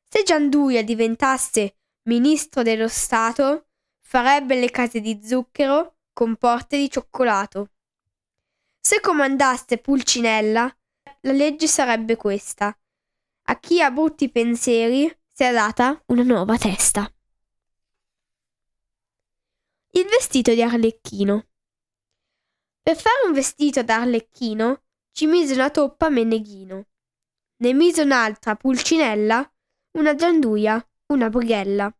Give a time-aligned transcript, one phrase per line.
[0.08, 3.66] Se Gianduia diventasse ministro dello Stato,
[3.98, 7.70] farebbe le case di zucchero con porte di cioccolato.
[8.80, 10.72] Se comandasse Pulcinella,
[11.22, 12.76] la legge sarebbe questa.
[13.48, 17.10] A chi ha brutti pensieri sia data una nuova testa.
[19.90, 21.46] Il vestito di Arlecchino.
[22.82, 26.86] Per fare un vestito da Arlecchino ci mise una toppa Meneghino.
[27.58, 29.50] Ne mise un'altra Pulcinella,
[29.92, 31.90] una gianduia, una brighella.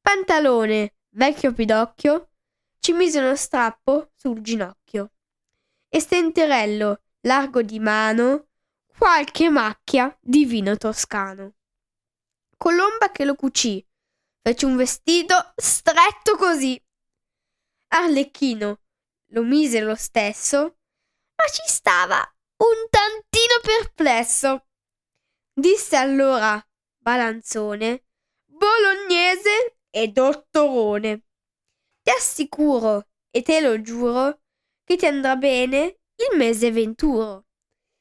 [0.00, 2.30] Pantalone, vecchio pidocchio,
[2.78, 5.12] ci mise uno strappo sul ginocchio.
[5.88, 8.48] E stenterello, largo di mano,
[8.96, 11.54] qualche macchia di vino toscano.
[12.56, 13.84] Colomba che lo cucì,
[14.42, 16.80] fece un vestito stretto così.
[17.88, 18.80] Arlecchino
[19.32, 20.58] lo mise lo stesso,
[21.34, 22.18] ma ci stava
[22.58, 24.66] un tantino perplesso.
[25.52, 26.62] Disse allora
[26.98, 28.04] Balanzone,
[28.44, 31.24] bolognese e dottorone.
[32.02, 34.42] Ti assicuro e te lo giuro
[34.84, 37.46] che ti andrà bene il mese venturo.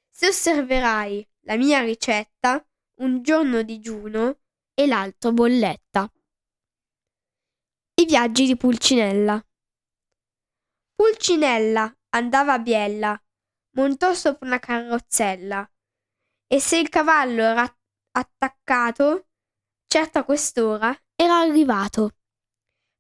[0.10, 2.66] Se osserverai la mia ricetta,
[2.96, 4.42] un giorno digiuno
[4.74, 6.12] e l'altro bolletta.
[7.96, 9.42] I viaggi di Pulcinella.
[10.96, 13.24] Pulcinella andava a Biella,
[13.76, 15.70] montò sopra una carrozzella,
[16.46, 17.78] e se il cavallo era
[18.12, 19.30] attaccato,
[19.86, 22.18] certo a quest'ora era arrivato.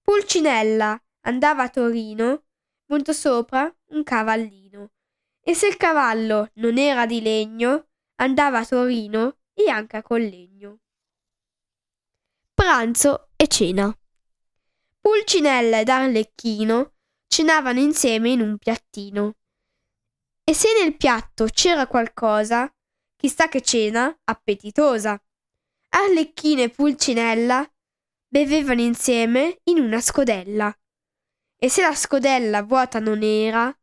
[0.01, 2.45] Pulcinella andava a Torino,
[2.85, 4.91] montò sopra un cavallino
[5.41, 10.79] e se il cavallo non era di legno, andava a Torino e anche a Collegno.
[12.53, 13.93] Pranzo e cena.
[14.99, 16.93] Pulcinella ed Arlecchino
[17.27, 19.35] cenavano insieme in un piattino.
[20.43, 22.71] E se nel piatto c'era qualcosa,
[23.15, 25.21] chissà che cena appetitosa.
[25.89, 27.67] Arlecchino e Pulcinella
[28.27, 30.75] bevevano insieme in una scodella.
[31.55, 33.73] E se la scodella vuota non era,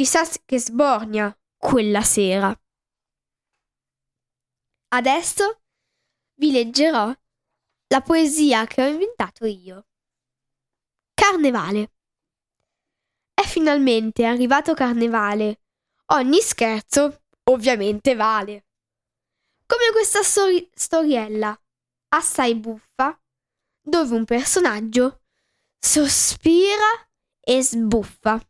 [0.00, 2.56] Chissà che sbornia quella sera.
[4.90, 5.60] Adesso
[6.34, 7.12] vi leggerò
[7.88, 9.88] la poesia che ho inventato io.
[11.14, 11.94] Carnevale.
[13.34, 15.62] È finalmente arrivato Carnevale.
[16.12, 18.66] Ogni scherzo ovviamente vale.
[19.66, 21.60] Come questa stori- storiella,
[22.10, 23.20] assai buffa,
[23.80, 25.22] dove un personaggio
[25.76, 26.86] sospira
[27.40, 28.47] e sbuffa.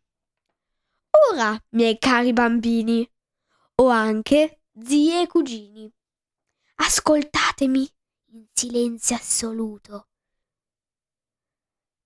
[1.30, 3.08] Ora, miei cari bambini,
[3.76, 5.92] o anche zie e cugini,
[6.76, 7.94] ascoltatemi
[8.32, 10.08] in silenzio assoluto,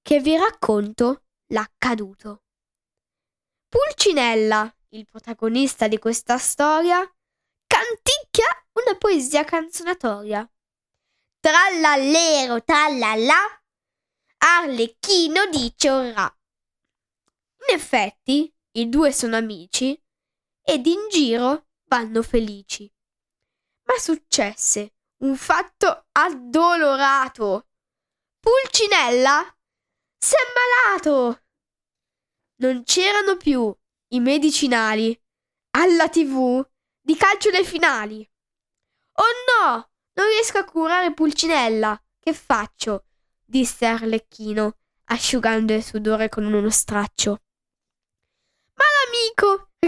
[0.02, 2.44] che vi racconto l'accaduto.
[3.68, 6.98] Pulcinella, il protagonista di questa storia,
[7.66, 10.50] canticchia una poesia canzonatoria.
[11.38, 13.62] Trallallero, trallallà,
[14.38, 16.38] Arlecchino dice orrà.
[17.68, 20.00] In effetti, i due sono amici
[20.62, 22.90] ed in giro vanno felici.
[23.84, 27.68] Ma successe un fatto addolorato.
[28.40, 29.56] Pulcinella
[30.16, 31.42] s'è ammalato.
[32.56, 33.74] Non c'erano più
[34.08, 35.18] i medicinali
[35.70, 36.64] alla tv
[37.00, 38.28] di calcio dei finali.
[39.14, 42.00] Oh no, non riesco a curare Pulcinella.
[42.18, 43.06] Che faccio?
[43.44, 47.42] disse Arlecchino, asciugando il sudore con uno straccio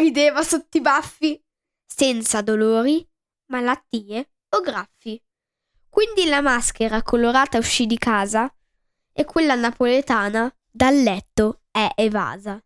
[0.05, 1.43] rideva sotto i baffi.
[1.87, 3.09] senza dolori,
[3.47, 5.23] malattie o graffi.
[5.89, 8.53] Quindi la maschera colorata uscì di casa
[9.13, 12.61] e quella napoletana dal letto è evasa.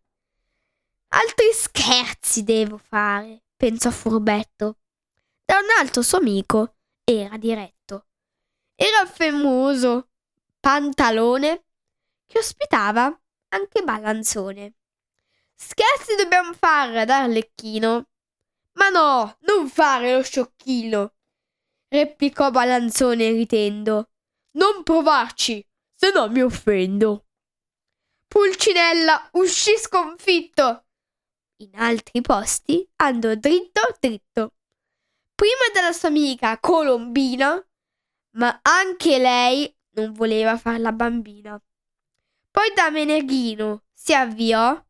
[1.09, 4.79] Altri scherzi devo fare, pensò furbetto.
[5.45, 8.07] Da un altro suo amico era diretto.
[8.73, 10.09] Era il famoso
[10.59, 11.65] pantalone
[12.25, 13.05] che ospitava
[13.49, 14.73] anche Balanzone.
[15.61, 18.07] Scherzi dobbiamo fare ad Arlecchino.
[18.75, 21.15] Ma no, non fare lo sciocchino,
[21.89, 24.09] replicò Balanzone ridendo.
[24.51, 27.25] Non provarci, se no mi offendo.
[28.25, 30.85] Pulcinella uscì sconfitto.
[31.57, 34.53] In altri posti andò dritto dritto.
[35.35, 37.61] Prima della sua amica Colombina,
[38.37, 41.61] ma anche lei non voleva far la bambina.
[42.49, 44.81] Poi da Meneghino si avviò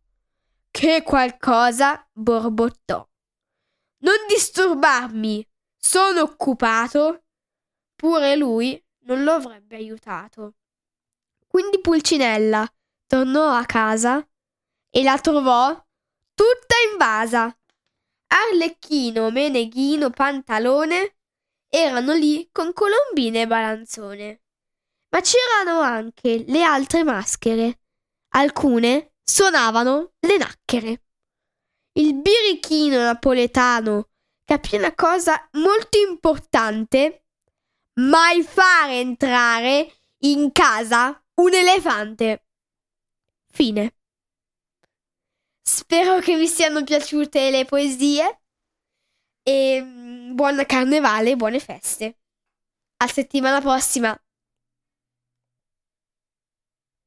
[0.72, 3.08] che qualcosa borbottò.
[4.02, 7.24] Non disturbarmi, sono occupato.
[7.96, 10.56] Pure lui non lo avrebbe aiutato.
[11.48, 12.72] Quindi Pulcinella
[13.06, 14.26] tornò a casa
[14.90, 15.70] e la trovò
[16.34, 17.54] tutta invasa.
[18.28, 21.18] Arlecchino, Meneghino, Pantalone
[21.68, 24.44] erano lì con Colombina e Balanzone.
[25.10, 27.82] Ma c'erano anche le altre maschere.
[28.36, 31.04] Alcune suonavano le nacchere.
[31.94, 34.10] Il birichino napoletano
[34.44, 37.26] capì una cosa molto importante.
[38.00, 42.46] Mai fare entrare in casa un elefante.
[43.52, 43.94] Fine.
[45.62, 48.42] Spero che vi siano piaciute le poesie
[49.44, 52.18] e mm, buon carnevale e buone feste.
[52.98, 54.20] A settimana prossima.